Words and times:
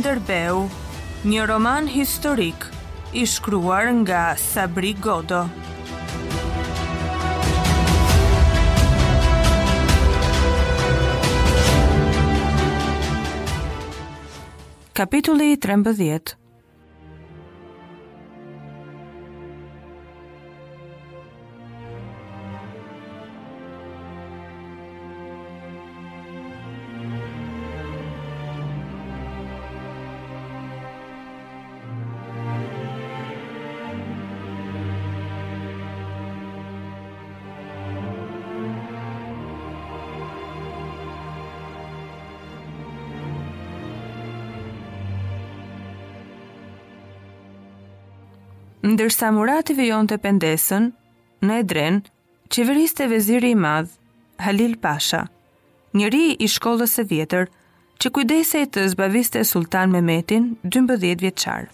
Skanderbeu, 0.00 0.62
një 1.28 1.42
roman 1.44 1.84
historik 1.90 2.62
i 3.12 3.26
shkruar 3.28 3.90
nga 3.98 4.20
Sabri 4.40 4.94
Godo. 4.96 5.42
Kapitulli 14.96 15.52
13 15.60 16.39
ndërsa 48.90 49.28
murati 49.36 49.74
vijon 49.78 50.08
të 50.10 50.16
pendesën, 50.24 50.88
në 51.46 51.58
edren, 51.62 52.00
qeverist 52.50 52.98
e 53.04 53.10
veziri 53.12 53.52
i 53.54 53.58
madh, 53.64 53.90
Halil 54.44 54.74
Pasha, 54.82 55.22
njëri 55.94 56.22
i 56.44 56.48
shkollës 56.50 56.96
e 57.02 57.04
vjetër, 57.12 57.44
që 58.00 58.10
kujdesej 58.16 58.64
i 58.64 58.70
të 58.74 58.86
zbaviste 58.94 59.42
e 59.44 59.48
sultan 59.50 59.92
Mehmetin 59.94 60.48
12 60.64 61.18
vjeqarë. 61.20 61.68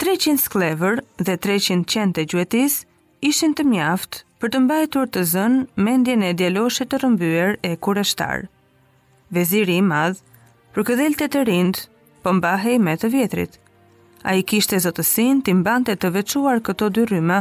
300 0.00 0.38
sklever 0.46 1.00
dhe 1.18 1.34
300 1.48 1.82
qente 1.92 2.22
gjuetis 2.30 2.80
ishin 3.26 3.56
të 3.56 3.64
mjaft 3.66 4.22
për 4.40 4.52
të 4.54 4.60
mbajtur 4.66 5.10
të 5.10 5.24
zën 5.32 5.58
mendjen 5.88 6.22
e 6.28 6.36
djeloshe 6.38 6.86
të 6.86 7.02
rëmbyer 7.02 7.56
e 7.66 7.72
kureshtar. 7.84 8.46
Veziri 9.34 9.80
i 9.80 9.84
madh, 9.90 10.20
për 10.74 10.86
këdhel 10.92 11.18
të 11.20 11.26
rindë 11.28 11.46
rind, 11.50 11.76
po 12.22 12.30
pëmbahe 12.30 12.76
i 12.78 12.82
me 12.86 12.94
të 13.02 13.10
vjetrit– 13.18 13.58
a 14.26 14.34
i 14.34 14.42
kishte 14.42 14.78
zotësin 14.82 15.38
të 15.46 15.52
imbante 15.54 15.94
të 16.02 16.08
vequar 16.16 16.58
këto 16.66 16.88
dy 16.94 17.04
rrymë 17.08 17.36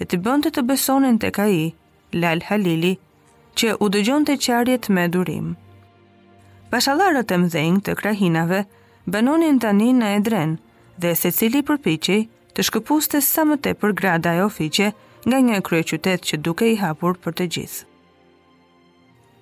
dhe 0.00 0.06
të 0.10 0.18
bënte 0.24 0.52
të 0.56 0.62
besonin 0.70 1.18
të 1.20 1.30
ka 1.36 1.44
i, 1.52 1.66
Lal 2.20 2.40
Halili, 2.48 2.94
që 3.60 3.74
u 3.84 3.88
dëgjon 3.92 4.24
të 4.28 4.38
qarjet 4.46 4.88
me 4.94 5.04
durim. 5.12 5.50
Pashalarët 6.72 7.34
e 7.34 7.38
mdhenj 7.44 7.80
të 7.86 7.96
krahinave, 8.00 8.60
banonin 9.12 9.60
tani 9.60 9.90
në 10.00 10.14
edren 10.22 10.56
dhe 11.02 11.12
se 11.22 11.30
cili 11.38 11.60
përpichi 11.66 12.18
të 12.56 12.66
shkëpuste 12.70 13.20
sa 13.26 13.44
më 13.44 13.60
për 13.82 13.92
grada 14.00 14.32
e 14.38 14.42
ofiqe 14.48 14.92
nga 15.28 15.38
një 15.46 15.60
krye 15.68 15.84
qytet 15.92 16.24
që 16.30 16.36
duke 16.44 16.72
i 16.72 16.80
hapur 16.82 17.18
për 17.22 17.34
të 17.36 17.48
gjithë. 17.56 17.84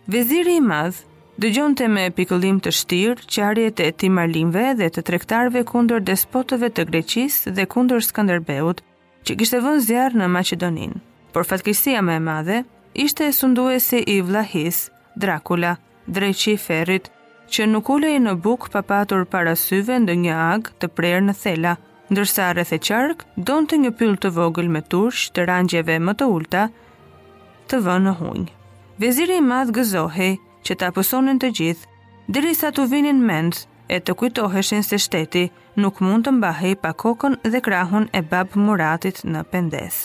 Veziri 0.09 0.57
i 0.59 0.65
madhë, 0.67 1.05
Dëgjonte 1.39 1.87
me 1.87 2.09
pikëllim 2.19 2.57
të 2.67 2.71
shtirë 2.75 3.27
që 3.33 3.45
e 3.65 3.91
timarlimve 4.03 4.63
dhe 4.81 4.87
të 4.95 5.03
trektarve 5.09 5.61
kundër 5.71 6.01
despotëve 6.09 6.69
të 6.75 6.83
Greqisë 6.89 7.51
dhe 7.59 7.65
kundër 7.75 8.01
Skanderbeut, 8.07 8.81
që 9.25 9.33
kishte 9.39 9.61
vënë 9.67 9.85
zjarë 9.87 10.19
në 10.19 10.27
Macedonin. 10.37 10.93
Por 11.33 11.45
fatkisia 11.47 12.01
me 12.03 12.17
madhe, 12.19 12.57
ishte 13.05 13.23
e 13.31 13.37
sunduesi 13.39 14.01
i 14.15 14.17
Vlahis, 14.27 14.81
Dracula, 15.15 15.77
dreqi 16.15 16.57
ferit, 16.65 17.07
që 17.53 17.69
nuk 17.71 17.89
ulej 17.95 18.17
në 18.25 18.35
buk 18.45 18.67
papatur 18.75 19.23
parasyve 19.37 19.95
ndë 20.09 20.19
një 20.25 20.35
ag 20.41 20.73
të 20.81 20.91
prerë 20.99 21.23
në 21.29 21.35
thela, 21.45 21.77
ndërsa 22.11 22.51
rreth 22.51 22.75
e 22.75 22.81
qark 22.89 23.23
donte 23.39 23.79
një 23.79 23.95
pyll 24.01 24.19
të 24.19 24.35
vogël 24.41 24.67
me 24.75 24.83
tursh 24.91 25.31
të 25.35 25.47
rangjeve 25.53 26.01
më 26.09 26.19
të 26.19 26.31
ulta 26.35 26.67
të 27.71 27.83
vënë 27.87 28.07
në 28.11 28.19
hunj. 28.25 28.47
Veziri 29.07 29.39
i 29.39 29.49
madh 29.53 29.71
gëzohej 29.79 30.35
që 30.69 30.77
të 30.77 30.89
apësonin 30.93 31.39
të 31.41 31.49
gjithë, 31.57 31.91
dërisa 32.37 32.69
të 32.77 32.85
vinin 32.93 33.21
mend 33.25 33.63
e 33.89 33.97
të 34.05 34.15
kujtoheshin 34.21 34.85
se 34.85 34.99
shteti 35.01 35.47
nuk 35.83 36.03
mund 36.05 36.27
të 36.29 36.35
mbahej 36.37 36.75
pa 36.83 36.91
kokën 37.03 37.39
dhe 37.53 37.63
krahun 37.67 38.09
e 38.19 38.21
babë 38.33 38.61
muratit 38.65 39.23
në 39.33 39.45
pendes. 39.53 40.03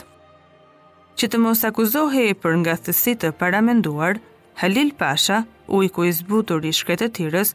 Që 1.19 1.27
të 1.31 1.41
mos 1.43 1.63
akuzohej 1.67 2.31
për 2.41 2.55
nga 2.63 2.77
thësit 2.85 3.19
të 3.23 3.33
paramenduar, 3.41 4.21
Halil 4.61 4.93
Pasha, 4.99 5.41
u 5.67 5.83
i 5.85 5.89
kujzbutur 5.95 6.63
i 6.63 6.71
shkretetirës, 6.77 7.49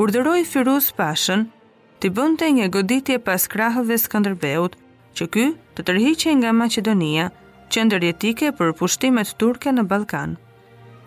urderoj 0.00 0.40
Firuz 0.50 0.88
Pashën 0.98 1.44
të 2.00 2.10
bënte 2.16 2.48
një 2.56 2.70
goditje 2.74 3.18
pas 3.26 3.44
krahëve 3.52 3.96
Skanderbeut, 4.00 4.72
që 5.14 5.26
ky 5.34 5.44
të 5.76 5.84
tërhiqe 5.86 6.32
nga 6.40 6.54
Macedonia, 6.62 7.28
qëndër 7.72 8.08
jetike 8.08 8.50
për 8.58 8.72
pushtimet 8.80 9.34
turke 9.40 9.70
në 9.74 9.84
Balkan. 9.92 10.34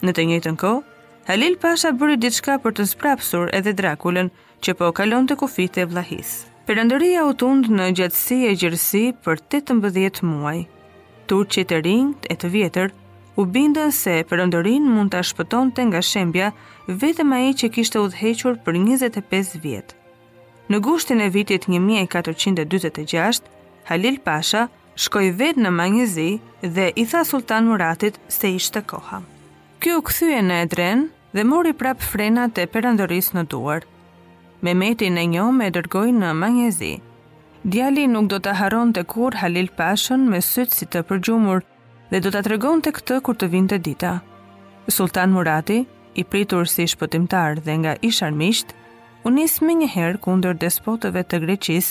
Në 0.05 0.13
të 0.15 0.23
njëjtën 0.29 0.57
kohë, 0.63 0.83
Halil 1.27 1.57
Pasha 1.59 1.89
bëri 1.91 2.13
diçka 2.23 2.53
për 2.63 2.71
të 2.79 2.83
sprapsur 2.87 3.49
edhe 3.57 3.73
Drakulën, 3.75 4.29
që 4.63 4.73
po 4.79 4.87
kalon 4.95 5.25
të 5.27 5.35
kufit 5.41 5.75
e 5.81 5.83
vlahis. 5.91 6.29
Përëndëria 6.69 7.25
u 7.27 7.33
tund 7.41 7.65
në 7.67 7.87
gjatësi 7.99 8.37
e 8.47 8.53
gjërësi 8.61 9.01
për 9.25 9.41
18 9.59 10.23
muaj. 10.29 10.61
Turqit 11.27 11.67
të 11.73 11.81
rinj 11.83 12.13
e 12.31 12.35
të 12.39 12.51
vjetër 12.53 12.93
u 13.35 13.43
bindën 13.57 13.91
se 13.91 14.15
përëndërin 14.29 14.87
mund 14.87 15.11
ta 15.11 15.19
shpëtonte 15.27 15.83
nga 15.89 15.99
shembja 16.11 16.53
vetëm 17.03 17.35
ai 17.41 17.51
që 17.59 17.73
kishte 17.75 17.99
udhëhequr 18.05 18.61
për 18.63 18.79
25 18.87 19.59
vjet. 19.67 19.91
Në 20.71 20.79
gushtin 20.87 21.25
e 21.27 21.29
vitit 21.35 21.67
1446, 21.75 23.43
Halil 23.91 24.21
Pasha 24.23 24.69
shkoi 24.95 25.33
vetë 25.43 25.67
në 25.67 25.75
Mangizi 25.75 26.29
dhe 26.63 26.87
i 26.95 27.05
tha 27.05 27.27
Sultan 27.27 27.67
Muratit 27.67 28.15
se 28.39 28.55
ishte 28.61 28.81
koha. 28.93 29.19
Kjo 29.83 29.99
u 29.99 30.07
kthye 30.07 30.39
në 30.41 30.63
Edren, 30.63 31.07
dhe 31.37 31.43
mori 31.45 31.71
prap 31.79 31.99
frenat 32.11 32.57
e 32.57 32.63
perandërisë 32.73 33.35
në 33.37 33.41
duar. 33.51 33.81
metin 34.81 35.17
e 35.23 35.25
një 35.33 35.43
me 35.57 35.67
dërgoj 35.75 36.09
në 36.21 36.29
Manjezi. 36.33 36.93
Djali 37.71 38.07
nuk 38.13 38.25
do 38.31 38.37
të 38.39 38.51
haron 38.59 38.93
të 38.93 39.03
kur 39.11 39.33
Halil 39.37 39.69
Pashën 39.77 40.21
me 40.31 40.39
sytë 40.41 40.75
si 40.77 40.85
të 40.89 40.99
përgjumur 41.09 41.59
dhe 42.09 42.19
do 42.23 42.29
të 42.31 42.37
atregon 42.41 42.81
të 42.81 42.89
këtë 42.97 43.19
kur 43.25 43.35
të 43.37 43.49
vinte 43.53 43.77
dita. 43.77 44.13
Sultan 44.87 45.29
Murati, 45.35 45.79
i 46.17 46.23
pritur 46.23 46.65
si 46.67 46.83
shpëtimtar 46.89 47.51
dhe 47.65 47.73
nga 47.83 47.93
ish 48.09 48.23
armisht, 48.27 48.67
unis 49.29 49.53
me 49.61 49.73
njëherë 49.77 50.21
kunder 50.25 50.53
despotëve 50.63 51.21
të 51.25 51.37
Greqis, 51.45 51.87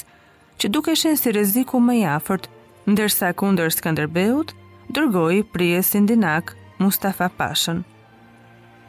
që 0.58 0.66
duke 0.74 0.92
shenë 1.00 1.20
si 1.22 1.30
reziku 1.38 1.76
më 1.78 1.94
jafërt, 2.06 2.48
ndërsa 2.90 3.28
kunder 3.38 3.70
Skanderbeut, 3.72 4.48
dërgoj 4.94 5.36
prijesin 5.54 6.04
dinak 6.12 6.46
Mustafa 6.82 7.28
Pashën. 7.38 7.84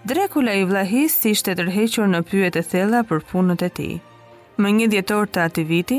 Drekula 0.08 0.54
i 0.56 0.64
Vlahis 0.66 1.16
si 1.20 1.32
ishte 1.36 1.52
tërhequr 1.60 2.06
në 2.12 2.20
pyet 2.30 2.56
e 2.60 2.62
thella 2.72 3.02
për 3.10 3.24
punët 3.28 3.64
e 3.66 3.68
ti. 3.80 3.88
Më 4.62 4.70
një 4.78 4.86
djetor 4.94 5.28
të 5.28 5.42
ati 5.46 5.66
viti, 5.72 5.98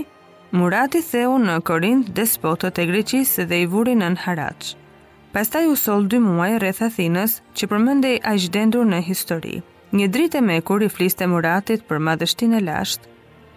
Murati 0.59 1.03
theu 1.05 1.35
në 1.43 1.57
Korint 1.71 2.07
despotët 2.17 2.79
e 2.81 2.87
Greqis 2.89 3.35
dhe 3.51 3.57
i 3.65 3.67
vuri 3.73 3.93
në 4.01 4.09
në 4.15 4.23
Haraq. 4.25 4.71
Pastaj 5.35 5.67
u 5.69 5.75
sol 5.77 6.07
dy 6.09 6.23
muaj 6.25 6.55
rreth 6.63 6.81
Athinës 6.89 7.35
që 7.53 7.69
përmendej 7.75 8.15
a 8.31 8.33
gjdendur 8.41 8.89
në 8.89 9.03
histori. 9.11 9.59
Një 9.97 10.07
dritë 10.17 10.41
e 10.41 10.45
me 10.49 10.57
kur 10.71 10.87
i 10.87 10.89
fliste 10.95 11.29
Muratit 11.29 11.85
për 11.91 12.01
madhështin 12.09 12.55
e 12.57 12.65
lashtë, 12.69 13.09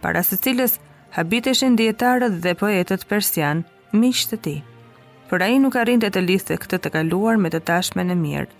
para 0.04 0.26
së 0.28 0.42
cilës 0.50 0.76
habiteshin 1.16 1.78
djetarët 1.80 2.42
dhe 2.44 2.58
poetët 2.64 3.08
persian, 3.08 3.64
miqë 4.00 4.32
të 4.34 4.42
ti. 4.50 4.58
Për 5.32 5.44
a 5.48 5.52
i 5.56 5.64
nuk 5.64 5.80
arrinte 5.80 6.12
të 6.12 6.26
liste 6.28 6.58
këtë 6.60 6.82
të 6.84 6.96
kaluar 7.00 7.40
me 7.40 7.54
të 7.56 7.64
tashmen 7.72 8.12
e 8.12 8.20
mirë, 8.26 8.52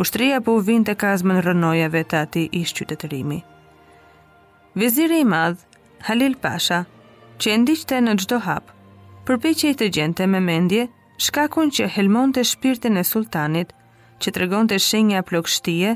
ushtria 0.00 0.38
po 0.40 0.54
vinte 0.68 0.94
të 0.94 0.98
kazmën 1.02 1.42
rënojave 1.46 2.00
të 2.10 2.18
ati 2.24 2.42
ish 2.60 2.70
qytetërimi. 2.78 3.38
Viziri 4.80 5.18
i 5.20 5.26
madh, 5.28 5.58
Halil 6.06 6.36
Pasha, 6.40 6.82
që 7.38 7.52
e 7.54 7.58
ndiqte 7.62 7.98
në 8.02 8.14
gjdo 8.22 8.38
hap, 8.46 8.64
përpej 9.28 9.52
që 9.62 9.70
i 9.74 9.78
të 9.82 9.90
gjente 9.96 10.26
me 10.32 10.40
mendje, 10.40 10.86
shkakun 11.26 11.70
që 11.76 11.90
helmon 11.96 12.32
të 12.34 12.44
shpirtin 12.54 12.96
e 13.02 13.04
sultanit, 13.12 13.72
që 14.22 14.28
të 14.32 14.42
regon 14.42 14.68
të 14.70 14.78
shenja 14.88 15.22
plokshtie, 15.28 15.94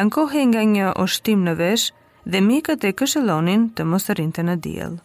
ankohe 0.00 0.44
nga 0.50 0.62
një 0.74 0.92
oshtim 1.04 1.44
në 1.48 1.54
vesh 1.62 1.88
dhe 2.30 2.44
mikët 2.50 2.84
e 2.90 2.94
këshëlonin 3.00 3.68
të 3.78 3.88
mosërinte 3.90 4.44
në 4.46 4.56
djelë. 4.66 5.00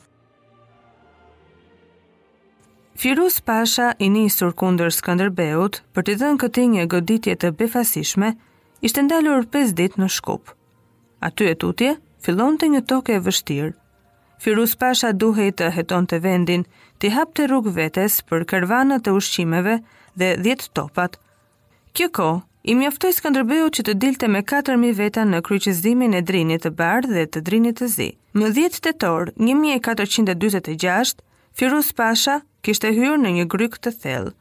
Firuz 2.96 3.40
Pasha 3.40 3.94
i 4.00 4.10
nisur 4.10 4.54
kundër 4.56 4.94
Skënderbeut 4.94 5.80
për 5.98 6.04
të 6.08 6.14
dhënë 6.22 6.40
këtij 6.42 6.66
një 6.74 6.84
goditje 6.94 7.34
të 7.42 7.50
befasishme, 7.58 8.30
ishte 8.86 9.02
ndalur 9.08 9.48
5 9.56 9.74
ditë 9.80 9.98
në 10.04 10.10
Shkup. 10.16 10.52
Aty 11.30 11.48
e 11.50 11.56
tutje 11.64 11.96
fillonte 12.22 12.70
një 12.70 12.84
tokë 12.92 13.16
e 13.16 13.24
vështirë. 13.26 13.72
Firuz 14.46 14.76
Pasha 14.84 15.10
duhej 15.24 15.50
të 15.58 15.72
hetonte 15.80 16.20
vendin, 16.28 16.68
të 17.02 17.14
hapte 17.18 17.48
rrugë 17.50 17.74
vetes 17.80 18.20
për 18.30 18.46
karvanat 18.54 19.08
e 19.10 19.16
ushqimeve 19.18 19.80
dhe 20.20 20.30
10 20.46 20.70
topat. 20.78 21.18
Kjo 21.98 22.10
kohë 22.20 22.42
i 22.70 22.78
mjaftoj 22.78 23.14
Skënderbeut 23.18 23.74
që 23.80 23.88
të 23.90 23.98
dilte 24.06 24.30
me 24.36 24.46
4000 24.54 24.94
veta 25.02 25.26
në 25.34 25.42
kryqëzimin 25.50 26.14
e 26.14 26.22
Drinit 26.30 26.68
të 26.70 26.76
Bardh 26.84 27.10
dhe 27.18 27.26
të 27.26 27.42
Drinit 27.50 27.82
të 27.82 27.88
Zi. 27.98 28.10
Në 28.38 28.54
10 28.62 28.82
tetor 28.86 29.34
1446 29.42 31.18
Firuz 31.54 31.92
Pasha 31.94 32.40
kishte 32.66 32.90
hyrë 32.98 33.18
në 33.22 33.32
një 33.36 33.44
gryk 33.54 33.76
të 33.86 33.92
thellë. 34.04 34.32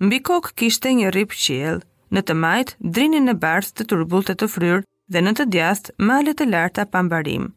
Mbi 0.00 0.18
kokë 0.28 0.54
kishte 0.60 0.92
një 0.96 1.10
rrip 1.12 1.34
qiell, 1.40 1.82
në 2.16 2.22
të 2.30 2.36
majt 2.44 2.70
drinin 2.96 3.28
e 3.28 3.34
bardh 3.42 3.68
të 3.76 3.84
turbullt 3.90 4.32
të 4.40 4.48
fryrë 4.52 4.86
dhe 5.16 5.22
në 5.26 5.34
të 5.40 5.46
djathtë 5.56 5.96
male 6.12 6.32
të 6.38 6.46
larta 6.54 6.86
pa 6.94 7.02
mbarim. 7.10 7.50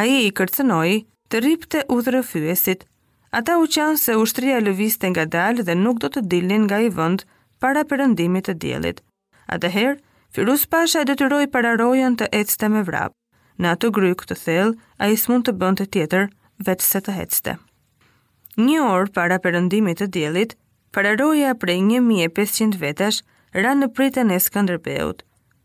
Ai 0.00 0.12
i 0.26 0.34
kërcënoi 0.40 0.92
të 1.32 1.40
rripte 1.44 1.82
udhërrëfyesit. 1.96 2.84
Ata 3.40 3.56
u 3.64 3.64
qanë 3.76 3.98
se 4.04 4.18
ushtria 4.24 4.60
lëviste 4.66 5.08
nga 5.14 5.24
dalë 5.38 5.64
dhe 5.70 5.78
nuk 5.80 6.04
do 6.04 6.12
të 6.12 6.26
dilnin 6.34 6.68
nga 6.68 6.82
i 6.84 6.92
vënd 7.00 7.24
para 7.64 7.86
përëndimit 7.94 8.50
të 8.50 8.58
djelit. 8.66 9.00
Atëherë, 9.56 9.96
Firuz 10.36 10.66
Pasha 10.74 11.00
e 11.00 11.08
detyroi 11.12 11.48
pararojën 11.56 12.20
të 12.20 12.28
ecte 12.42 12.68
me 12.76 12.84
vrap. 12.92 13.12
Në 13.60 13.72
atë 13.76 13.90
gryk 14.00 14.28
të 14.28 14.36
thellë, 14.44 14.76
ai 15.06 15.16
s'mund 15.24 15.48
të 15.48 15.56
bënte 15.64 15.86
tjetër, 15.96 16.28
vetë 16.70 16.88
se 16.92 17.00
të 17.08 17.22
hecte. 17.22 17.54
Një 18.54 18.76
orë 18.86 19.10
para 19.14 19.40
përëndimit 19.42 19.98
të 19.98 20.06
djelit, 20.14 20.52
pararoja 20.94 21.56
prej 21.58 21.80
1500 21.98 22.78
vetash 22.78 23.24
ra 23.56 23.72
në 23.74 23.88
pritën 23.96 24.30
e 24.30 24.36
Skanderbeut. 24.40 25.24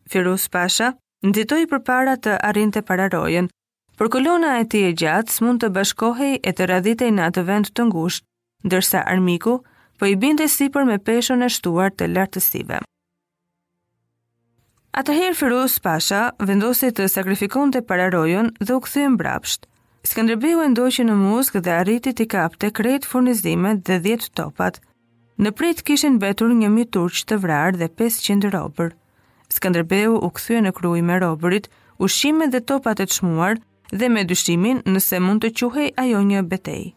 Firuz 0.10 0.48
Pasha 0.50 0.96
nditoj 1.26 1.68
për 1.70 1.84
para 1.86 2.16
të 2.18 2.34
arrin 2.50 2.74
të 2.74 2.82
pararojen, 2.90 3.50
për 4.00 4.10
kolona 4.16 4.56
e 4.60 4.66
ti 4.72 4.82
e 4.88 4.94
gjatës 4.98 5.38
mund 5.46 5.62
të 5.62 5.70
bashkohej 5.76 6.40
e 6.42 6.54
të 6.56 6.70
radhitej 6.72 7.12
në 7.14 7.28
atë 7.30 7.46
vend 7.52 7.70
të 7.78 7.86
ngusht, 7.92 8.26
dërsa 8.74 9.06
armiku 9.06 9.60
po 10.00 10.06
i 10.10 10.18
si 10.40 10.48
sipër 10.48 10.86
me 10.86 10.98
peshën 10.98 11.44
e 11.46 11.50
shtuar 11.50 11.92
të 11.92 12.08
lartësive. 12.14 12.80
Atëherë 14.94 15.36
Firuz 15.36 15.78
Pasha 15.80 16.32
vendosi 16.40 16.88
të 16.92 17.06
sakrifikonte 17.08 17.82
pararojën 17.84 18.50
dhe 18.60 18.74
u 18.74 18.80
kthye 18.82 19.10
brapsht, 19.18 19.69
Skënderbeu 20.08 20.62
e 20.64 20.68
ndoqi 20.72 21.04
në 21.04 21.16
Musk 21.20 21.58
dhe 21.60 21.74
arriti 21.76 22.14
të 22.16 22.26
kapte 22.32 22.70
kret 22.72 23.04
furnizimet 23.06 23.82
dhe 23.88 23.98
10 24.06 24.32
topat. 24.38 24.78
Në 25.40 25.52
prit 25.58 25.82
kishin 25.88 26.20
një 26.22 26.30
1000 26.40 26.86
turq 26.94 27.16
të 27.28 27.36
vrarë 27.44 27.80
dhe 27.82 27.88
500 28.00 28.52
robër. 28.56 28.94
Skënderbeu 29.56 30.16
u 30.16 30.30
kthye 30.36 30.60
në 30.64 30.72
krujë 30.78 31.04
me 31.08 31.16
robërit, 31.20 31.68
ushqimet 32.04 32.52
dhe 32.52 32.62
topat 32.72 33.00
e 33.04 33.06
çmuar 33.12 33.56
dhe 33.92 34.08
me 34.10 34.24
dyshimin 34.30 34.78
nëse 34.94 35.18
mund 35.20 35.44
të 35.44 35.50
quhej 35.60 35.90
ajo 36.02 36.20
një 36.32 36.46
betej. 36.52 36.94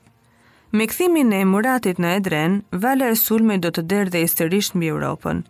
Me 0.76 0.86
kthimin 0.90 1.32
e 1.38 1.40
Muratit 1.44 1.98
në 2.00 2.08
Edren, 2.20 2.54
vala 2.82 3.06
e 3.10 3.16
sulme 3.24 3.58
do 3.60 3.70
të 3.72 3.82
derdhe 3.90 4.18
i 4.22 4.28
sërisht 4.30 4.74
mbi 4.78 4.88
Europën. 4.94 5.42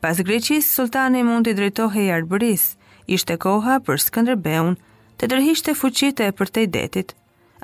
Pas 0.00 0.16
Greqis, 0.26 0.66
sultani 0.76 1.22
mund 1.22 1.46
të 1.46 1.52
drejtohe 1.60 2.00
i 2.04 2.10
arbëris, 2.16 2.64
ishte 3.06 3.36
koha 3.44 3.78
për 3.86 3.98
Skanderbeun, 4.08 4.74
të 5.20 5.28
tërhishte 5.30 5.74
fuqite 5.78 6.24
e 6.30 6.34
përtej 6.38 6.64
detit. 6.76 7.12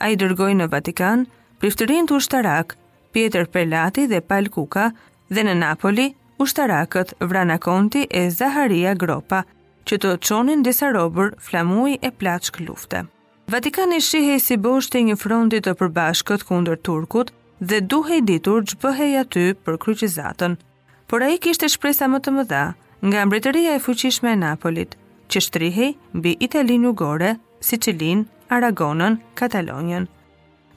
A 0.05 0.11
i 0.13 0.17
dërgoj 0.21 0.53
në 0.59 0.67
Vatikan, 0.75 1.25
priftërin 1.61 2.07
të 2.07 2.17
ushtarak, 2.21 2.77
Pieter 3.15 3.47
Pelati 3.51 4.05
dhe 4.11 4.21
Pal 4.23 4.47
Kuka, 4.55 4.91
dhe 5.35 5.43
në 5.49 5.57
Napoli, 5.63 6.11
ushtarakët 6.41 7.17
Vrana 7.21 7.59
Konti 7.61 8.05
e 8.11 8.29
Zaharia 8.31 8.93
Gropa, 8.95 9.43
që 9.87 9.99
të 10.03 10.13
qonin 10.27 10.63
disa 10.63 10.91
robër 10.95 11.35
flamuj 11.43 11.97
e 12.05 12.11
plaçk 12.23 12.61
lufte. 12.67 13.05
Vatikani 13.51 13.99
shihej 14.05 14.39
si 14.39 14.57
boshti 14.63 15.01
një 15.09 15.17
fronti 15.19 15.59
të 15.59 15.73
përbashkët 15.81 16.45
kundër 16.49 16.79
Turkut 16.87 17.33
dhe 17.73 17.81
duhej 17.93 18.21
ditur 18.29 18.63
që 18.69 18.77
bëhej 18.85 19.11
aty 19.25 19.47
për 19.67 19.81
kryqizatën. 19.83 20.55
Por 21.11 21.25
a 21.27 21.33
i 21.35 21.41
kishte 21.43 21.67
shpresa 21.69 22.07
më 22.13 22.21
të 22.23 22.35
mëdha 22.37 22.63
nga 23.11 23.25
mbretëria 23.27 23.73
e 23.75 23.83
fuqishme 23.87 24.31
e 24.33 24.39
Napolit, 24.39 24.95
që 25.31 25.41
shtrihej 25.47 25.91
mbi 26.19 26.33
Italinë 26.47 26.89
Jugore, 26.91 27.29
Sicilinë, 27.65 28.27
Aragonën, 28.57 29.17
Katalonjën. 29.39 30.09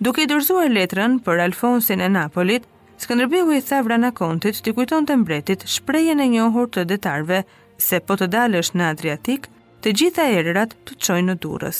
Duke 0.04 0.24
i 0.26 0.30
dërzuar 0.30 0.70
letrën 0.74 1.18
për 1.26 1.42
Alfonsin 1.48 2.04
e 2.06 2.10
Napolit, 2.18 2.70
Skënderbeu 3.04 3.50
i 3.56 3.62
tha 3.68 3.80
Vranakontit 3.84 4.60
t'i 4.64 4.72
kujton 4.78 5.08
të 5.10 5.16
mbretit 5.24 5.64
shprehjen 5.74 6.22
e 6.24 6.28
njohur 6.36 6.70
të 6.72 6.84
detarve 6.92 7.40
se 7.86 8.00
po 8.00 8.16
të 8.20 8.28
dalësh 8.36 8.70
në 8.78 8.86
Adriatik, 8.94 9.50
të 9.84 9.92
gjitha 10.00 10.28
erërat 10.38 10.76
të 10.88 11.00
qojnë 11.06 11.28
në 11.32 11.36
durës. 11.44 11.80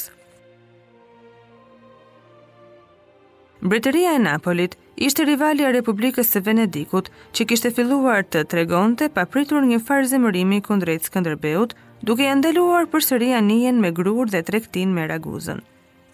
Mbretëria 3.64 4.18
e 4.18 4.24
Napolit 4.25 4.74
ishte 5.06 5.24
rivali 5.30 5.64
e 5.64 5.70
Republikës 5.78 6.34
së 6.36 6.42
Venedikut 6.50 7.08
që 7.38 7.46
kishte 7.52 7.72
filluar 7.78 8.25
të 8.28 8.44
tregonte 8.54 9.08
papritur 9.16 9.64
një 9.70 9.80
farë 9.88 10.10
zemërimi 10.16 10.60
kundrejt 10.66 11.08
Skënderbeut 11.12 11.78
duke 12.03 12.25
janë 12.27 12.44
deluar 12.44 12.83
për 12.91 13.03
sëri 13.07 13.29
anijen 13.38 13.77
me 13.79 13.94
grur 13.95 14.27
dhe 14.29 14.41
trektin 14.44 14.89
me 14.95 15.05
raguzën. 15.07 15.61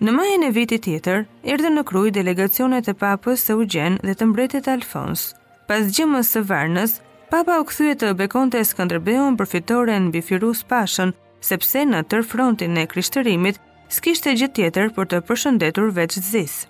Në 0.05 0.11
majën 0.15 0.45
e 0.45 0.51
vitit 0.55 0.83
tjetër, 0.85 1.23
erdhen 1.49 1.73
në 1.75 1.83
kruj 1.89 2.09
delegacionet 2.15 2.87
e 2.87 2.93
papës 2.95 3.41
të 3.45 3.55
Ugjen 3.59 3.97
dhe 4.05 4.13
të 4.15 4.27
mbretit 4.29 4.67
Alfons. 4.71 5.23
Pas 5.67 5.89
gjemës 5.97 6.29
së 6.33 6.43
varnës, 6.49 6.99
papa 7.33 7.57
u 7.59 7.65
këthyet 7.67 7.99
të 8.03 8.13
bekonte 8.21 8.61
e 8.61 8.67
Skanderbeon 8.69 9.35
për 9.37 9.49
fitore 9.55 9.97
në 10.05 10.13
bifirus 10.13 10.61
pashën, 10.69 11.11
sepse 11.41 11.83
në 11.89 12.03
tër 12.11 12.23
frontin 12.31 12.77
e 12.79 12.85
krishtërimit, 12.91 13.59
s'kishte 13.89 14.35
gjithë 14.37 14.39
gjithë 14.39 14.59
tjetër 14.61 14.91
për 14.95 15.09
të 15.11 15.21
përshëndetur 15.29 15.91
veç 15.97 16.19
të 16.19 16.23
zisë. 16.33 16.69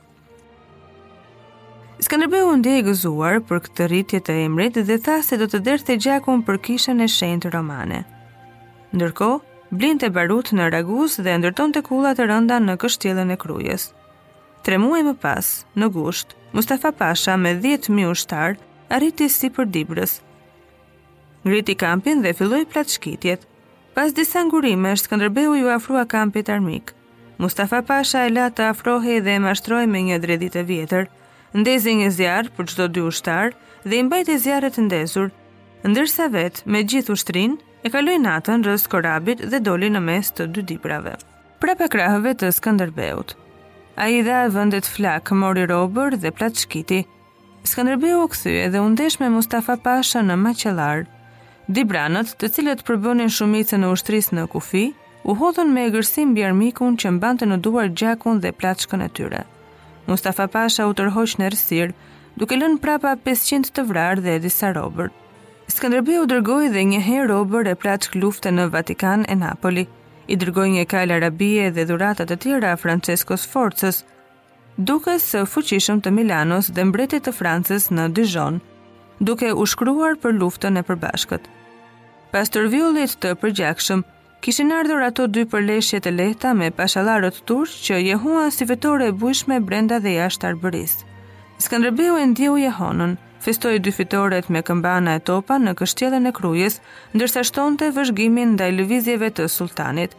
Skanderbeu 2.07 2.53
ndje 2.55 2.77
e 2.79 2.83
gëzuar 2.87 3.41
për 3.49 3.59
këtë 3.67 3.89
rritje 3.91 4.19
të 4.23 4.35
emrit 4.47 4.79
dhe 4.89 4.97
tha 5.05 5.19
se 5.27 5.37
do 5.43 5.49
të 5.51 5.59
dërte 5.67 5.99
gjakun 6.07 6.41
për 6.47 6.63
kishën 6.69 7.03
e 7.03 7.09
shenjtë 7.17 7.51
Romane. 7.53 8.05
Ndërko, 8.93 9.27
blinte 9.69 10.09
barut 10.09 10.49
në 10.57 10.65
raguz 10.73 11.19
dhe 11.21 11.35
ndërton 11.37 11.73
të 11.75 11.83
kula 11.85 12.15
të 12.17 12.25
rënda 12.31 12.55
në 12.63 12.73
kështjelen 12.81 13.35
e 13.35 13.37
krujes. 13.37 13.91
Tre 14.65 14.79
muaj 14.81 15.03
më 15.05 15.13
pas, 15.21 15.47
në 15.77 15.89
gusht, 15.93 16.33
Mustafa 16.57 16.89
Pasha 16.97 17.35
me 17.37 17.51
10.000 17.61 18.09
ushtar 18.09 18.55
arriti 18.89 19.27
si 19.29 19.51
për 19.53 19.69
dibrës. 19.75 20.15
Ngriti 21.45 21.75
kampin 21.77 22.23
dhe 22.25 22.33
filloj 22.33 22.63
plat 22.73 22.89
shkitjet. 22.89 23.45
Pas 23.93 24.11
disa 24.17 24.41
ngurime, 24.49 24.95
Shkëndërbeu 24.97 25.53
ju 25.61 25.69
afrua 25.69 26.05
kampit 26.09 26.49
armik. 26.49 26.89
Mustafa 27.37 27.83
Pasha 27.85 28.25
e 28.25 28.33
la 28.33 28.49
të 28.49 28.71
afrohe 28.73 29.19
dhe 29.21 29.37
e 29.37 29.39
mashtroj 29.45 29.85
me 29.87 30.01
një 30.09 30.17
dredit 30.25 30.55
e 30.59 30.63
vjetër, 30.65 31.05
ndezi 31.55 31.93
një 32.01 32.09
zjarë 32.17 32.51
për 32.57 32.65
qdo 32.73 32.87
dy 32.89 33.05
ushtar 33.05 33.53
dhe 33.85 34.01
imbajt 34.01 34.29
e 34.33 34.37
zjarët 34.43 34.81
ndezur, 34.81 35.29
ndërsa 35.87 36.27
vetë 36.33 36.63
me 36.65 36.81
gjithë 36.83 37.15
ushtrinë 37.15 37.68
e 37.83 37.87
kaloi 37.89 38.17
natën 38.21 38.65
rreth 38.65 38.87
korabit 38.91 39.39
dhe 39.53 39.59
doli 39.63 39.87
në 39.93 40.01
mes 40.07 40.31
të 40.37 40.49
dy 40.53 40.63
dibrave, 40.71 41.13
prapa 41.63 41.87
krahëve 41.93 42.33
të 42.41 42.49
Skënderbeut. 42.57 43.35
A 43.95 44.09
i 44.11 44.17
dha 44.23 44.41
vëndet 44.53 44.87
flak, 44.87 45.31
mori 45.35 45.63
robër 45.67 46.17
dhe 46.19 46.31
platë 46.35 46.63
shkiti. 46.65 46.99
Skanderbeu 47.69 48.23
u 48.23 48.27
këthyë 48.31 48.67
dhe 48.73 48.81
undesh 48.85 49.17
me 49.19 49.29
Mustafa 49.31 49.75
Pasha 49.83 50.21
në 50.23 50.35
Macellar. 50.43 51.05
Dibranët, 51.69 52.33
të 52.39 52.49
cilët 52.55 52.83
përbënin 52.87 53.31
shumicën 53.31 53.83
e 53.85 53.91
ushtris 53.95 54.31
në 54.35 54.45
kufi, 54.53 54.85
u 55.29 55.35
hodhën 55.39 55.71
me 55.75 55.85
e 55.87 55.91
gërsim 55.93 56.33
bjarmikun 56.35 56.95
që 56.99 57.15
mbante 57.15 57.45
në 57.47 57.57
duar 57.63 57.91
gjakun 57.99 58.39
dhe 58.43 58.51
platëshkën 58.59 59.03
e 59.03 59.09
tyre. 59.15 59.41
Mustafa 60.07 60.47
Pasha 60.55 60.87
u 60.87 60.95
tërhoq 60.97 61.35
në 61.39 61.51
rësirë, 61.53 61.97
duke 62.39 62.55
lënë 62.59 62.79
prapa 62.83 63.15
500 63.27 63.75
të 63.75 63.83
vrarë 63.91 64.23
dhe 64.27 64.39
disa 64.47 64.71
robër. 64.75 65.11
Skënderbeu 65.69 66.23
dërgoi 66.25 66.71
dhe 66.73 66.81
një 66.91 66.99
herë 67.05 67.27
robër 67.29 67.67
e 67.69 67.79
plaçk 67.81 68.15
lufte 68.17 68.49
në 68.49 68.63
Vatikan 68.73 69.21
e 69.29 69.35
Napoli. 69.37 69.83
I 70.27 70.35
dërgoi 70.41 70.69
një 70.75 70.85
kal 70.89 71.13
arabie 71.13 71.67
dhe 71.73 71.83
dhurata 71.89 72.25
të 72.27 72.37
tjera 72.41 72.71
Francesco 72.81 73.37
Sforcës, 73.37 73.99
dukes 74.77 75.27
së 75.35 75.43
fuqishëm 75.51 76.01
të 76.01 76.13
Milanos 76.15 76.71
dhe 76.73 76.85
mbretit 76.89 77.25
të 77.27 77.33
Francës 77.39 77.89
në 77.93 78.07
Dijon, 78.17 78.57
duke 79.21 79.51
u 79.53 79.65
shkruar 79.69 80.17
për 80.23 80.37
luftën 80.41 80.81
e 80.81 80.85
përbashkët. 80.89 81.43
Pas 82.33 82.49
tërviullit 82.53 83.13
të 83.21 83.35
përgjakshëm, 83.41 84.01
kishin 84.41 84.73
ardhur 84.73 85.05
ato 85.05 85.27
dy 85.29 85.45
përleshjet 85.53 86.09
e 86.09 86.15
lehta 86.19 86.53
me 86.57 86.71
pashalarët 86.81 87.41
turq 87.49 87.77
që 87.85 88.01
jehuan 88.09 88.49
si 88.53 88.65
vetore 88.65 89.09
e 89.13 89.17
bujshme 89.21 89.61
brenda 89.69 90.01
dhe 90.01 90.17
jashtë 90.17 90.49
arbëris. 90.53 90.97
Skanderbeu 91.61 92.13
e 92.17 92.25
ndjeu 92.33 92.55
jehonën, 92.57 93.17
festoi 93.43 93.79
dy 93.79 93.91
fitoret 93.95 94.49
me 94.53 94.61
këmbana 94.67 95.13
e 95.19 95.23
topa 95.29 95.55
në 95.63 95.71
kështjellën 95.79 96.29
e 96.29 96.33
Krujës, 96.37 96.75
ndërsa 97.15 97.43
shtonte 97.49 97.87
vëzhgimin 97.95 98.55
ndaj 98.57 98.67
lëvizjeve 98.77 99.29
të 99.37 99.45
sultanit. 99.57 100.15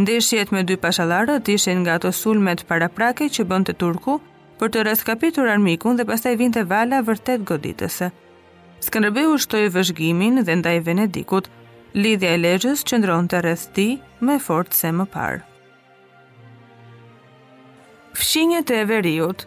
Ndeshjet 0.00 0.52
me 0.52 0.62
dy 0.68 0.76
pashallarët 0.84 1.48
ishin 1.54 1.80
nga 1.82 1.94
ato 1.98 2.10
sulmet 2.20 2.64
paraprake 2.68 3.26
që 3.34 3.42
bënte 3.50 3.72
Turku 3.80 4.18
për 4.58 4.68
të 4.72 4.84
rreskapitur 4.84 5.48
armikun 5.54 5.96
dhe 5.96 6.08
pastaj 6.10 6.34
vinte 6.40 6.62
vala 6.72 7.02
vërtet 7.08 7.44
goditëse. 7.48 8.06
Skënderbeu 8.84 9.36
shtoi 9.44 9.68
vëzhgimin 9.76 10.42
dhe 10.46 10.54
ndaj 10.60 10.78
Venedikut. 10.86 11.46
Lidhja 11.94 12.34
e 12.36 12.38
Lexhës 12.38 12.82
qëndronte 12.88 13.38
rreth 13.42 13.70
tij 13.74 13.94
më 14.26 14.34
fort 14.44 14.74
se 14.76 14.90
më 14.92 15.06
parë. 15.14 15.40
Fshinjet 18.20 18.68
e 18.76 18.84
Veriut, 18.90 19.46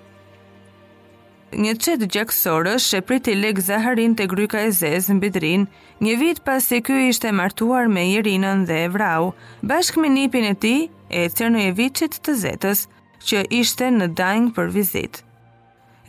një 1.51 1.73
qetë 1.83 2.07
gjekësorë 2.15 2.73
shepri 2.79 3.17
të 3.19 3.33
lek 3.39 3.57
zaharin 3.59 4.13
të 4.15 4.27
gryka 4.31 4.61
e 4.63 4.69
zezë 4.75 5.11
në 5.15 5.23
bidrin, 5.23 5.65
një 6.01 6.13
vit 6.21 6.39
pas 6.47 6.63
se 6.71 6.79
kjo 6.83 6.95
ishte 7.09 7.31
martuar 7.35 7.89
me 7.91 8.03
jirinën 8.13 8.63
dhe 8.69 8.77
e 8.85 8.87
vrau, 8.93 9.31
bashkë 9.67 10.01
me 10.05 10.09
nipin 10.13 10.47
e 10.47 10.53
ti, 10.53 10.73
e 11.11 11.25
cërë 11.29 11.65
e 11.67 11.73
vitqit 11.79 12.15
të 12.25 12.37
zetës, 12.45 12.85
që 13.27 13.43
ishte 13.61 13.91
në 13.91 14.07
dajnë 14.17 14.53
për 14.55 14.71
vizit. 14.77 15.19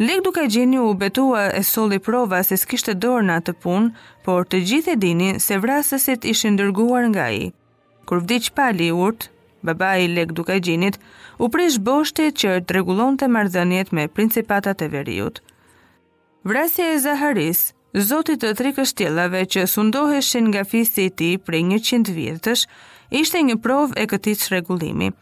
Lek 0.00 0.22
duke 0.24 0.46
gjenju 0.50 0.86
u 0.88 0.94
betua 0.98 1.48
e 1.58 1.62
soli 1.66 1.98
prova 2.00 2.40
se 2.46 2.56
s'kishte 2.56 2.94
dorë 2.96 3.26
në 3.28 3.40
atë 3.42 3.56
punë, 3.62 3.90
por 4.24 4.46
të 4.46 4.62
gjithë 4.70 4.94
e 4.94 5.00
dini 5.02 5.30
se 5.42 5.58
vrasësit 5.62 6.24
ishë 6.32 6.54
ndërguar 6.54 7.10
nga 7.12 7.28
i. 7.34 7.44
Kur 8.08 8.22
vdi 8.24 8.40
që 8.46 8.54
pali 8.58 8.88
urtë, 8.90 9.31
baba 9.62 9.96
i 9.96 10.08
Lek 10.08 10.32
Duka 10.32 10.58
Gjinit, 10.58 10.98
u 11.38 11.48
prish 11.52 11.78
boshti 11.82 12.28
që 12.42 12.58
të 12.64 12.76
regulon 12.78 13.16
të 13.18 13.28
mardhënjet 13.32 13.92
me 13.94 14.08
principatat 14.08 14.82
e 14.82 14.88
veriut. 14.92 15.38
Vrasja 16.48 16.90
e 16.94 16.98
Zaharis, 17.04 17.62
zotit 18.08 18.42
të 18.42 18.52
tri 18.58 18.72
kështjelave 18.76 19.44
që 19.54 19.66
sundoheshin 19.70 20.48
nga 20.50 20.64
fisi 20.68 21.08
ti 21.10 21.30
prej 21.46 21.62
100 21.78 22.14
vjetësh, 22.18 22.66
ishte 23.22 23.42
një 23.46 23.60
prov 23.64 23.92
e 23.96 24.06
këti 24.10 24.36
që 24.44 25.12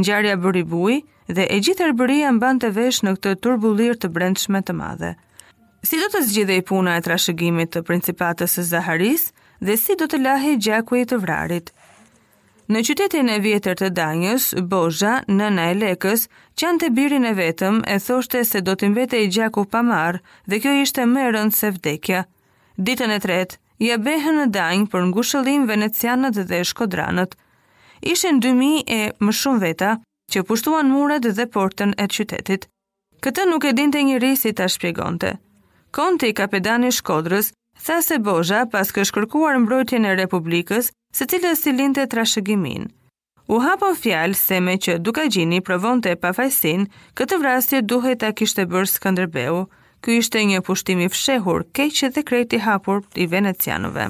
Njarja 0.00 0.36
bëri 0.38 0.62
buj 0.70 1.00
dhe 1.34 1.44
e 1.50 1.56
gjithë 1.64 1.82
erbëria 1.88 2.30
mban 2.32 2.60
të 2.62 2.68
vesh 2.76 3.00
në 3.02 3.10
këtë 3.16 3.32
turbulir 3.42 3.96
të 3.98 4.08
brendshme 4.14 4.60
të 4.62 4.72
madhe. 4.78 5.10
Si 5.82 5.98
do 5.98 6.06
të 6.12 6.20
zgjidhe 6.28 6.54
i 6.56 6.62
puna 6.68 6.94
e 6.98 7.02
trashëgimit 7.02 7.72
të 7.74 7.82
principatës 7.88 8.54
e 8.60 8.64
Zaharis 8.70 9.24
dhe 9.58 9.74
si 9.82 9.96
do 9.98 10.06
të 10.06 10.20
lahi 10.22 10.54
gjakuj 10.62 11.02
të 11.10 11.18
vrarit– 11.24 11.72
Në 12.70 12.84
qytetin 12.86 13.26
e 13.34 13.40
vjetër 13.42 13.74
të 13.80 13.88
Danjës, 13.98 14.44
Bozha, 14.70 15.16
nëna 15.26 15.64
e 15.72 15.74
Lekës, 15.74 16.28
qan 16.60 16.76
të 16.78 16.92
birin 16.94 17.26
e 17.26 17.32
vetëm 17.34 17.80
e 17.90 17.96
thoshte 17.98 18.44
se 18.46 18.60
do 18.66 18.76
të 18.78 18.92
vete 18.94 19.18
i 19.24 19.30
gjaku 19.34 19.64
pa 19.72 19.80
marë 19.86 20.20
dhe 20.46 20.60
kjo 20.62 20.74
ishte 20.84 21.02
më 21.12 21.24
rëndë 21.34 21.56
se 21.58 21.72
vdekja. 21.74 22.20
Ditën 22.78 23.10
e 23.10 23.18
tretë, 23.26 23.58
ja 23.88 23.96
behën 24.06 24.38
në 24.38 24.44
Danjë 24.56 24.86
për 24.92 25.02
ngushëllim 25.08 25.66
venecianët 25.66 26.38
dhe 26.52 26.62
shkodranët. 26.70 27.34
Ishen 28.12 28.38
2000 28.44 28.84
e 28.86 29.00
më 29.18 29.32
shumë 29.40 29.62
veta 29.66 29.90
që 30.30 30.46
pushtuan 30.52 30.94
muret 30.94 31.26
dhe 31.38 31.50
portën 31.56 31.96
e 31.98 32.06
qytetit. 32.14 32.68
Këtë 33.22 33.50
nuk 33.50 33.66
e 33.66 33.74
dinte 33.82 33.98
njëri 34.06 34.36
si 34.44 34.52
ta 34.54 34.70
shpjegonte. 34.70 35.34
Konti 35.96 36.28
i 36.30 36.36
kapedani 36.38 36.94
shkodrës 36.94 37.50
tha 37.84 37.96
se 38.02 38.18
Bozha 38.20 38.66
pas 38.70 38.90
kë 38.92 39.04
mbrojtjen 39.58 40.04
e 40.04 40.14
Republikës, 40.20 40.90
se 41.12 41.24
cilës 41.26 41.56
si 41.60 41.72
linte 41.72 42.04
trashëgimin. 42.06 42.84
U 43.50 43.58
hapo 43.58 43.94
fjalë 43.94 44.34
se 44.38 44.60
me 44.60 44.74
që 44.84 44.98
duka 45.02 45.24
gjini 45.26 45.60
provonte 45.60 46.16
pafajsin, 46.16 46.82
këtë 47.18 47.34
vrasje 47.42 47.82
duhet 47.82 48.18
ta 48.20 48.30
kishte 48.32 48.64
bërë 48.66 48.88
Skanderbeu, 48.92 49.66
Ky 50.00 50.14
ishte 50.16 50.40
një 50.40 50.62
pushtim 50.64 51.00
i 51.04 51.08
fshehur, 51.12 51.66
keq 51.76 51.98
dhe 52.16 52.22
krejt 52.28 52.54
i 52.56 52.58
hapur 52.66 53.02
i 53.22 53.24
venecianëve. 53.32 54.06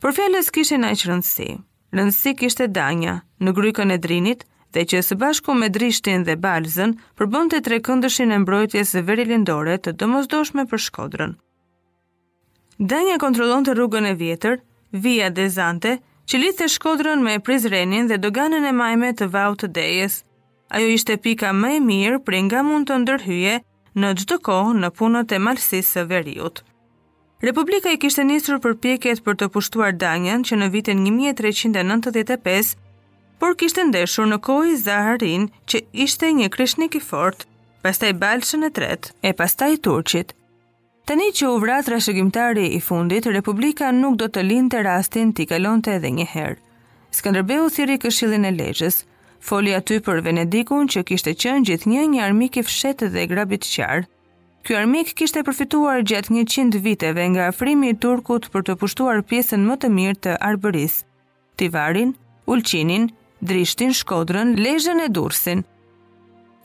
Por 0.00 0.14
fjalës 0.16 0.48
kishin 0.54 0.86
aq 0.90 1.04
rëndësi. 1.10 1.50
Rëndësi 1.92 2.32
kishte 2.40 2.64
Danja 2.76 3.18
në 3.44 3.50
grykën 3.58 3.92
e 3.92 4.00
Drinit 4.04 4.46
dhe 4.72 4.82
që 4.90 5.02
së 5.10 5.14
bashku 5.20 5.52
me 5.60 5.68
Drishtin 5.68 6.24
dhe 6.24 6.38
Balzën 6.44 6.96
përbënte 7.20 7.58
trekëndëshin 7.68 8.32
e 8.32 8.40
mbrojtjes 8.46 8.96
veri 9.06 9.24
lindore 9.28 9.74
të 9.76 9.92
domosdoshme 9.92 10.64
për 10.72 10.80
Shkodrën. 10.86 11.36
Danja 12.78 13.16
kontrolon 13.18 13.64
të 13.64 13.72
rrugën 13.72 14.04
e 14.10 14.14
vjetër, 14.14 14.58
via 14.92 15.30
dhe 15.32 15.46
zante, 15.48 15.94
që 16.28 16.36
litë 16.42 16.58
të 16.58 16.66
shkodrën 16.74 17.22
me 17.24 17.38
prizrenin 17.40 18.08
dhe 18.10 18.18
doganën 18.20 18.66
e 18.68 18.72
majme 18.76 19.12
të 19.16 19.30
vau 19.32 19.54
të 19.56 19.70
dejes. 19.78 20.18
Ajo 20.68 20.90
ishte 20.92 21.16
pika 21.24 21.52
më 21.56 21.70
e 21.76 21.80
mirë 21.80 22.18
për 22.26 22.36
nga 22.50 22.60
mund 22.66 22.90
të 22.90 22.98
ndërhyje 23.06 23.54
në 23.96 24.10
gjithë 24.18 24.38
kohë 24.48 24.74
në 24.82 24.90
punët 24.98 25.32
e 25.32 25.38
malsisë 25.46 25.90
së 25.94 26.04
veriut. 26.12 26.60
Republika 27.40 27.92
i 27.96 28.00
kishtë 28.02 28.24
njësër 28.28 28.60
për 28.64 28.74
pjeket 28.84 29.22
për 29.24 29.38
të 29.40 29.48
pushtuar 29.56 29.92
Danjan 30.00 30.44
që 30.48 30.60
në 30.60 30.68
vitin 30.76 31.00
1395 31.08 32.76
por 33.40 33.56
kishtë 33.60 33.88
ndeshur 33.88 34.28
në 34.28 34.38
kohë 34.48 34.72
i 34.74 34.78
Zaharin 34.84 35.48
që 35.64 35.84
ishte 36.04 36.30
një 36.32 36.50
kryshnik 36.56 36.96
i 36.96 37.00
fort, 37.08 37.46
pastaj 37.84 38.12
Balshën 38.20 38.66
e 38.68 38.72
tret, 38.72 39.14
e 39.22 39.32
pastaj 39.36 39.74
i 39.76 39.82
turqit, 39.86 40.34
Tani 41.06 41.26
që 41.38 41.48
u 41.48 41.58
vrat 41.62 41.86
rashëgjimtari 41.92 42.64
i 42.74 42.80
fundit, 42.82 43.26
Republika 43.30 43.92
nuk 43.94 44.16
do 44.18 44.26
të 44.26 44.42
linë 44.42 44.72
të 44.74 44.80
rastin 44.88 45.28
t'i 45.36 45.44
kalon 45.46 45.78
të 45.86 45.92
edhe 46.00 46.10
njëherë. 46.16 46.56
Skanderbeu 47.14 47.68
thiri 47.70 47.94
këshillin 48.02 48.48
e 48.48 48.50
legjës, 48.56 48.96
foli 49.46 49.76
aty 49.78 50.00
për 50.02 50.24
Venedikun 50.26 50.90
që 50.90 51.04
kishte 51.06 51.36
qënë 51.38 51.62
gjithë 51.68 51.92
një 51.92 52.08
një 52.16 52.24
armik 52.26 52.58
i 52.58 52.64
fshetë 52.66 53.12
dhe 53.14 53.28
grabit 53.30 53.68
qarë. 53.70 54.02
Kjo 54.66 54.80
armik 54.80 55.14
kishte 55.20 55.44
përfituar 55.46 56.02
gjatë 56.10 56.34
një 56.40 56.44
qindë 56.56 56.82
viteve 56.88 57.28
nga 57.36 57.46
afrimi 57.52 57.92
i 57.94 57.98
Turkut 58.02 58.50
për 58.50 58.66
të 58.66 58.76
pushtuar 58.82 59.22
pjesën 59.30 59.62
më 59.68 59.78
të 59.84 59.92
mirë 60.00 60.18
të 60.26 60.34
arbëris. 60.50 60.98
Tivarin, 61.54 62.16
Ulqinin, 62.50 63.06
Drishtin, 63.46 63.94
Shkodrën, 64.00 64.56
Lezhën 64.58 65.06
e 65.06 65.08
Dursin. 65.14 65.62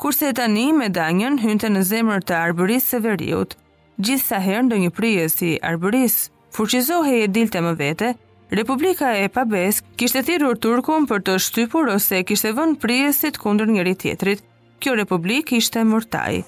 Kurse 0.02 0.34
tani 0.42 0.72
me 0.82 0.90
danjën 0.98 1.38
hynte 1.46 1.70
në 1.78 1.84
zemrën 1.94 2.26
e 2.26 2.40
Arbërisë 2.46 2.96
së 2.96 3.02
Veriut, 3.06 3.54
gjithë 3.98 4.26
sa 4.26 4.38
herë 4.42 4.80
një 4.84 4.92
prije 4.96 5.26
si 5.32 5.50
arbëris, 5.60 6.30
fuqizohej 6.56 7.26
e 7.26 7.32
dilte 7.32 7.62
më 7.64 7.74
vete, 7.80 8.12
Republika 8.52 9.14
e 9.16 9.30
Pabesk 9.32 9.86
kishte 9.96 10.22
thirrur 10.28 10.58
turkun 10.60 11.06
për 11.08 11.22
të 11.28 11.38
shtypur 11.40 11.92
ose 11.94 12.24
kishte 12.28 12.52
vënë 12.52 12.78
të 12.84 13.32
kundër 13.40 13.68
njëri 13.72 13.94
tjetrit. 13.96 14.42
Kjo 14.82 14.96
republik 14.96 15.52
ishte 15.54 15.84
mortaj. 15.86 16.42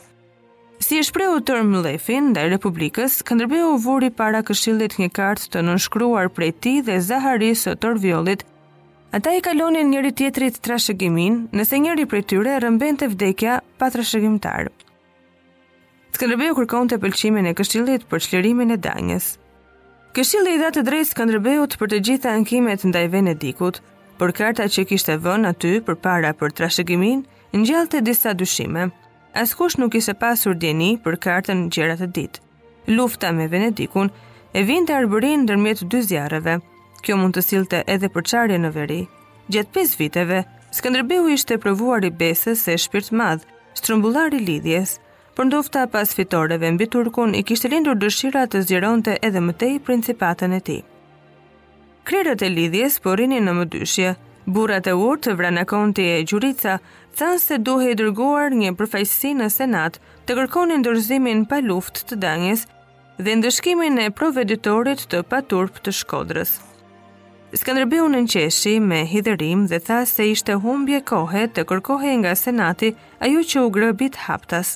Si 0.79 0.97
e 0.97 1.03
shprehu 1.05 1.39
Term 1.45 1.69
Lefin 1.85 2.31
ndaj 2.33 2.49
Republikës, 2.49 3.21
Këndërbeu 3.23 3.75
u 3.75 3.77
vuri 3.77 4.09
para 4.09 4.41
Këshillit 4.43 4.97
një 4.99 5.07
kartë 5.15 5.49
të 5.53 5.61
nënshkruar 5.61 6.27
prej 6.33 6.51
tij 6.59 6.81
dhe 6.87 6.97
Zaharis 6.99 7.61
së 7.63 7.75
Torviollit. 7.79 8.43
Ata 9.15 9.35
i 9.37 9.41
kalonin 9.45 9.93
njëri 9.93 10.11
tjetrit 10.17 10.57
trashëgimin, 10.65 11.45
nëse 11.53 11.77
njëri 11.79 12.07
prej 12.09 12.23
tyre 12.33 12.57
rëmbente 12.65 13.05
vdekja 13.13 13.61
pa 13.77 13.91
trashëgimtar. 13.93 14.71
Skënderbeu 16.13 16.53
kërkon 16.53 16.91
të 16.91 16.99
pëlqimin 17.01 17.47
e 17.49 17.51
këshillit 17.57 18.03
për 18.05 18.21
qlirimin 18.21 18.69
e 18.75 18.75
danjes. 18.77 19.31
Këshilli 20.13 20.51
i 20.53 20.59
dha 20.61 20.67
të 20.75 20.83
drejtë 20.85 21.09
Skënderbeut 21.09 21.73
për 21.81 21.89
të 21.89 21.97
gjitha 22.05 22.29
ankimet 22.37 22.83
ndaj 22.85 23.01
Venedikut, 23.15 23.79
por 24.21 24.29
karta 24.37 24.67
që 24.69 24.83
kishte 24.91 25.15
vënë 25.25 25.49
aty 25.55 25.71
përpara 25.87 26.35
për, 26.37 26.37
për 26.43 26.53
trashëgimin 26.59 27.23
ngjallte 27.57 28.03
disa 28.05 28.35
dyshime. 28.37 28.85
Askush 29.33 29.79
nuk 29.81 29.97
ishte 29.97 30.13
pasur 30.21 30.53
dieni 30.61 30.91
për 31.03 31.17
kartën 31.25 31.63
gjëra 31.73 31.97
të 32.03 32.07
ditë. 32.19 32.41
Lufta 32.93 33.31
me 33.33 33.49
Venedikun 33.49 34.11
e 34.53 34.61
vinte 34.69 34.93
arbërin 34.93 35.47
ndërmjet 35.47 35.81
dy 35.89 36.03
zjarreve. 36.11 36.59
Kjo 37.01 37.17
mund 37.23 37.33
të 37.39 37.45
sillte 37.47 37.79
edhe 37.89 38.11
përçarje 38.13 38.59
në 38.61 38.71
veri. 38.77 38.99
Gjat 39.49 39.73
pesë 39.73 39.99
viteve, 40.05 40.43
Skënderbeu 40.77 41.25
ishte 41.33 41.57
provuar 41.65 42.05
i 42.05 42.13
besës 42.21 42.61
se 42.69 42.77
shpirt 42.85 43.09
madh, 43.17 43.41
strumbullar 43.73 44.33
i 44.37 44.43
lidhjes, 44.45 44.99
për 45.37 45.47
ndofta 45.49 45.83
pas 45.89 46.11
fitoreve 46.15 46.69
mbi 46.75 46.85
Turkun 46.95 47.31
i 47.37 47.41
kishte 47.49 47.69
lindur 47.73 47.95
dëshira 48.01 48.43
të 48.51 48.59
zgjeronte 48.67 49.15
edhe 49.29 49.41
më 49.45 49.55
tej 49.63 49.71
principatën 49.87 50.53
e 50.53 50.59
tij. 50.67 50.81
Krerët 52.07 52.43
e 52.45 52.49
lidhjes 52.51 52.99
po 53.03 53.15
rinin 53.15 53.47
në 53.49 53.55
mëdyshje. 53.61 54.11
Burrat 54.53 54.89
e 54.91 54.93
urtë 54.99 55.29
të 55.29 55.35
Vranakonti 55.39 56.05
e 56.15 56.23
Gjurica 56.27 56.73
thanë 57.17 57.39
se 57.45 57.57
duhej 57.67 57.93
dërguar 58.01 58.51
një 58.59 58.73
përfaqësi 58.75 59.31
në 59.39 59.47
Senat 59.57 60.01
të 60.27 60.35
kërkonin 60.39 60.83
dërzimin 60.83 61.45
pa 61.47 61.61
luftë 61.69 62.09
të 62.09 62.17
Danjes 62.25 62.65
dhe 63.23 63.37
ndëshkimin 63.39 64.01
e 64.03 64.09
proveditorit 64.19 65.05
të 65.13 65.23
paturp 65.31 65.79
të 65.85 65.95
Shkodrës. 66.01 66.51
Skanderbeu 67.55 68.05
në 68.11 68.25
qeshi 68.33 68.75
me 68.83 69.03
hiderim 69.13 69.63
dhe 69.71 69.79
tha 69.87 70.03
se 70.11 70.25
ishte 70.35 70.57
humbje 70.65 70.99
kohe 71.11 71.47
të 71.55 71.63
kërkohej 71.71 72.17
nga 72.25 72.35
senati 72.35 72.91
ajo 73.23 73.45
që 73.53 73.63
u 73.63 73.69
grëbit 73.77 74.19
haptas 74.27 74.75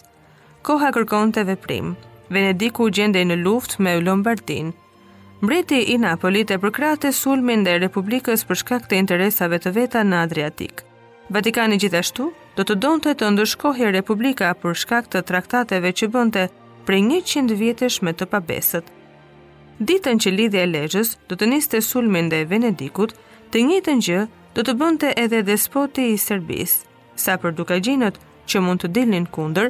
koha 0.65 0.89
kërkon 0.91 1.31
të 1.35 1.43
veprim. 1.51 1.93
Venediku 2.33 2.89
gjende 2.91 3.21
në 3.23 3.37
luft 3.43 3.77
me 3.79 3.97
Lombardin. 4.01 4.73
Mbreti 5.41 5.81
i 5.93 5.97
Napolit 6.01 6.51
e 6.51 6.57
përkrate 6.59 7.11
sulmin 7.13 7.63
dhe 7.63 7.77
Republikës 7.83 8.43
për 8.49 8.57
shkak 8.61 8.87
të 8.89 8.97
interesave 9.03 9.59
të 9.61 9.73
veta 9.75 10.01
në 10.03 10.21
Adriatik. 10.25 10.81
Vatikani 11.29 11.77
gjithashtu 11.77 12.29
do 12.57 12.65
të 12.65 12.79
donte 12.81 13.13
të 13.13 13.29
ndërshkohi 13.35 13.91
Republika 13.93 14.51
për 14.61 14.75
shkak 14.81 15.09
të 15.13 15.21
traktateve 15.29 15.93
që 15.99 16.09
bënte 16.13 16.47
prej 16.87 17.01
100 17.03 17.59
vjetësh 17.61 17.99
me 18.03 18.15
të 18.15 18.25
pabesët. 18.31 18.83
Ditën 19.87 20.17
që 20.23 20.31
lidhja 20.33 20.63
e 20.65 20.71
legjës 20.73 21.17
do 21.29 21.37
të 21.37 21.51
niste 21.51 21.81
sulmin 21.85 22.31
dhe 22.33 22.45
Venedikut, 22.49 23.13
të 23.53 23.61
njëjtën 23.67 23.99
gjë 24.07 24.21
do 24.57 24.63
të 24.65 24.73
bënte 24.79 25.11
edhe 25.23 25.43
despoti 25.45 26.07
i 26.11 26.17
Serbisë. 26.17 26.87
Sa 27.17 27.37
për 27.37 27.53
dukagjinët 27.59 28.17
që 28.49 28.61
mund 28.65 28.81
të 28.81 28.89
dilnin 28.95 29.27
kundër, 29.29 29.69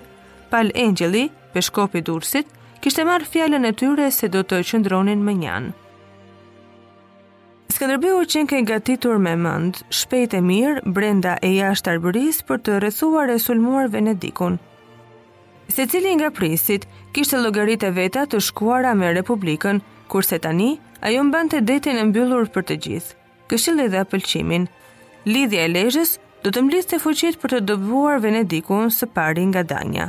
Pal 0.49 0.71
Angeli, 0.79 1.27
peshkopi 1.53 1.99
Dursit, 2.07 2.47
kishte 2.81 3.03
marrë 3.07 3.27
fjallën 3.31 3.67
e 3.67 3.71
tyre 3.75 4.05
se 4.17 4.29
do 4.31 4.43
të 4.47 4.61
qëndronin 4.69 5.23
më 5.27 5.33
njanë. 5.41 5.73
që 7.77 8.43
qenë 8.49 8.49
ke 8.51 8.59
gatitur 8.71 9.17
me 9.25 9.33
mënd, 9.43 9.73
shpejt 9.99 10.33
e 10.39 10.41
mirë, 10.49 10.81
brenda 10.97 11.33
e 11.47 11.49
jashtë 11.59 11.89
arbëris 11.91 12.37
për 12.47 12.57
të 12.65 12.71
rësuar 12.85 13.29
e 13.35 13.37
sulmuar 13.45 13.85
Venedikun. 13.93 14.55
Se 15.73 15.83
cili 15.91 16.11
nga 16.15 16.29
prisit, 16.37 16.87
kishte 17.13 17.37
logarit 17.43 17.83
e 17.83 17.91
veta 17.99 18.21
të 18.25 18.37
shkuara 18.47 18.91
me 18.99 19.07
Republikën, 19.19 19.77
kurse 20.11 20.37
tani, 20.43 20.71
ajo 21.05 21.21
mban 21.27 21.47
të 21.51 21.57
detin 21.69 21.97
e 22.01 22.05
mbyllur 22.13 22.47
për 22.55 22.63
të 22.71 22.75
gjithë. 22.85 23.15
Këshilli 23.51 23.87
dhe 23.91 23.99
apëlqimin. 24.05 24.63
Lidhja 25.31 25.61
e 25.63 25.69
lejës 25.75 26.11
do 26.43 26.49
të 26.51 26.59
mblis 26.65 26.85
të 26.87 26.97
fuqit 27.03 27.35
për 27.43 27.49
të 27.53 27.59
dobuar 27.69 28.15
Venedikun 28.25 28.85
së 28.99 29.05
pari 29.17 29.43
nga 29.51 29.63
danja 29.73 30.07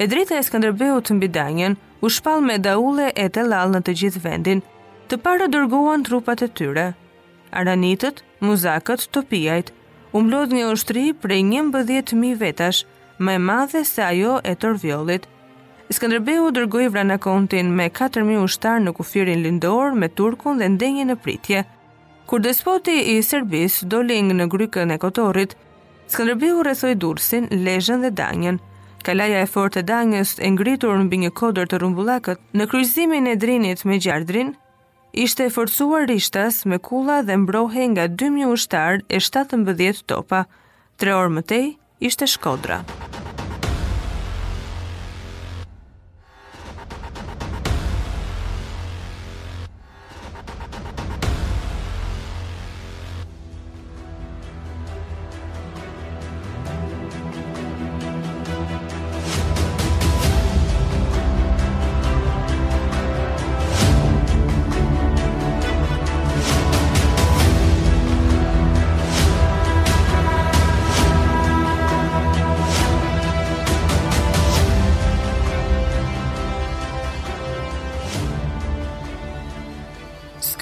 e 0.00 0.06
drejta 0.08 0.38
e 0.40 0.44
Skënderbeu 0.44 1.00
të 1.04 1.12
mbi 1.18 1.28
danjen, 1.28 1.74
u 2.04 2.08
shpal 2.08 2.40
me 2.40 2.54
daule 2.64 3.10
e 3.20 3.26
të 3.28 3.42
lalë 3.52 3.74
në 3.74 3.80
të 3.84 3.92
gjithë 4.00 4.20
vendin, 4.24 4.62
të 5.12 5.18
para 5.24 5.48
dërgohan 5.52 6.06
trupat 6.08 6.40
e 6.46 6.48
tyre. 6.60 6.86
Aranitët, 7.60 8.22
muzakët, 8.46 9.04
topijajt, 9.14 9.74
umblodh 10.16 10.54
një 10.56 10.70
ushtri 10.72 11.04
prej 11.22 11.42
një 11.50 11.66
mbëdhjet 11.66 12.14
mi 12.20 12.30
vetash, 12.42 12.86
me 13.20 13.36
madhe 13.48 13.82
se 13.84 14.00
ajo 14.06 14.38
e 14.48 14.54
tërvjollit. 14.62 15.28
Skënderbeu 15.92 16.48
dërgoj 16.56 16.88
vrana 16.94 17.18
kontin 17.20 17.74
me 17.76 17.90
4.000 18.00 18.40
ushtar 18.46 18.80
në 18.80 18.96
kufirin 18.96 19.44
lindor 19.44 19.92
me 20.00 20.08
turkun 20.16 20.62
dhe 20.62 20.70
ndenjë 20.78 21.04
në 21.10 21.18
pritje. 21.26 21.66
Kur 22.30 22.40
despoti 22.40 22.96
i 23.12 23.20
Serbis 23.26 23.82
doling 23.84 24.32
në 24.38 24.48
grykën 24.54 24.94
e 24.94 24.98
kotorit, 25.02 25.58
Skënderbeu 26.10 26.62
rethoj 26.64 26.94
dursin, 26.96 27.52
lejën 27.66 28.08
dhe 28.08 28.14
danjen– 28.24 28.62
Kalaja 29.04 29.40
e 29.42 29.46
fortë 29.48 29.80
e 29.80 29.84
dangës 29.88 30.34
e 30.44 30.48
ngritur 30.52 30.98
në 31.00 31.06
bingë 31.12 31.30
kodër 31.40 31.70
të 31.70 31.78
rumbullakët 31.80 32.40
në 32.56 32.66
kryzimin 32.72 33.30
e 33.32 33.36
drinit 33.40 33.86
me 33.88 33.96
gjardrin, 33.96 34.52
ishte 35.24 35.46
e 35.48 35.52
forcuar 35.54 36.04
rishtas 36.10 36.60
me 36.68 36.78
kula 36.78 37.22
dhe 37.28 37.36
mbrohe 37.46 37.88
nga 37.94 38.08
2.000 38.20 38.50
ushtarë 38.58 39.04
e 39.08 39.22
17 39.32 40.04
topa, 40.12 40.44
tre 41.00 41.16
orë 41.16 41.32
mëtej 41.38 41.70
ishte 42.08 42.28
shkodra. 42.28 42.82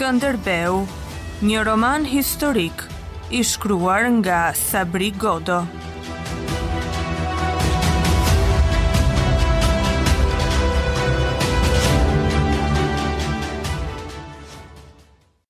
nderbeu 0.09 0.87
një 1.45 1.65
roman 1.69 2.07
historik 2.09 2.81
i 3.29 3.43
shkruar 3.45 4.09
nga 4.21 4.39
sabri 4.69 5.13
godo 5.27 5.61